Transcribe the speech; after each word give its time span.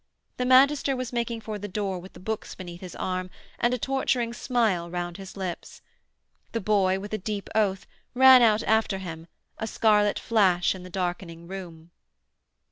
The 0.37 0.47
magister 0.47 0.95
was 0.95 1.13
making 1.13 1.41
for 1.41 1.59
the 1.59 1.67
door 1.67 1.99
with 1.99 2.13
the 2.13 2.19
books 2.19 2.55
beneath 2.55 2.81
his 2.81 2.95
arm 2.95 3.29
and 3.59 3.71
a 3.71 3.77
torturing 3.77 4.33
smile 4.33 4.89
round 4.89 5.17
his 5.17 5.37
lips. 5.37 5.83
The 6.53 6.59
boy, 6.59 6.97
with 6.97 7.13
a 7.13 7.19
deep 7.19 7.47
oath, 7.53 7.85
ran 8.15 8.41
out 8.41 8.63
after 8.63 8.97
him, 8.97 9.27
a 9.59 9.67
scarlet 9.67 10.17
flash 10.17 10.73
in 10.73 10.81
the 10.81 10.89
darkening 10.89 11.47
room. 11.47 11.91